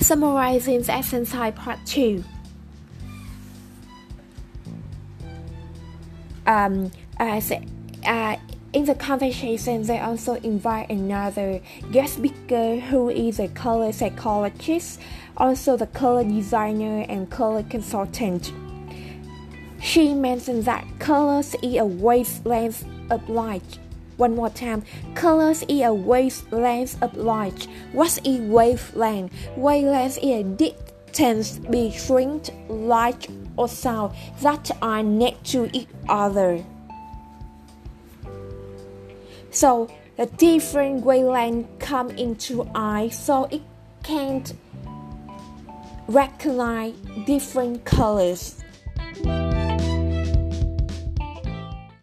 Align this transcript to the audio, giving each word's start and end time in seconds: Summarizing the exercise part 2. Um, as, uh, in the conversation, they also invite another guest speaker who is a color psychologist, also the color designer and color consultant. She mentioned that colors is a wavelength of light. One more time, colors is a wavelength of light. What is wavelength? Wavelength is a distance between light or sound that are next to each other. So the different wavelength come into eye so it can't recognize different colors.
Summarizing 0.00 0.82
the 0.82 0.92
exercise 0.92 1.52
part 1.54 1.78
2. 1.86 2.24
Um, 6.46 6.90
as, 7.18 7.52
uh, 8.04 8.36
in 8.72 8.84
the 8.86 8.94
conversation, 8.94 9.82
they 9.82 10.00
also 10.00 10.34
invite 10.34 10.90
another 10.90 11.60
guest 11.92 12.14
speaker 12.14 12.80
who 12.80 13.10
is 13.10 13.38
a 13.38 13.48
color 13.48 13.92
psychologist, 13.92 15.00
also 15.36 15.76
the 15.76 15.86
color 15.88 16.24
designer 16.24 17.04
and 17.08 17.30
color 17.30 17.62
consultant. 17.62 18.52
She 19.82 20.14
mentioned 20.14 20.64
that 20.64 20.84
colors 20.98 21.54
is 21.62 21.76
a 21.76 21.84
wavelength 21.84 22.84
of 23.10 23.28
light. 23.28 23.78
One 24.20 24.36
more 24.36 24.50
time, 24.50 24.82
colors 25.14 25.62
is 25.66 25.80
a 25.80 25.94
wavelength 25.94 27.02
of 27.02 27.16
light. 27.16 27.66
What 27.92 28.20
is 28.26 28.38
wavelength? 28.38 29.32
Wavelength 29.56 30.18
is 30.18 30.24
a 30.24 30.42
distance 30.42 31.56
between 31.56 32.42
light 32.68 33.28
or 33.56 33.66
sound 33.66 34.14
that 34.42 34.70
are 34.82 35.02
next 35.02 35.52
to 35.52 35.70
each 35.72 35.88
other. 36.06 36.62
So 39.50 39.88
the 40.18 40.26
different 40.26 41.02
wavelength 41.02 41.78
come 41.78 42.10
into 42.10 42.68
eye 42.74 43.08
so 43.08 43.46
it 43.46 43.62
can't 44.02 44.52
recognize 46.08 46.92
different 47.24 47.86
colors. 47.86 48.62